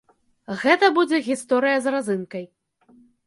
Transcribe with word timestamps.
Гэта 0.61 0.85
будзе 0.95 1.19
гісторыя 1.27 1.77
з 1.83 1.93
разынкай. 1.97 2.45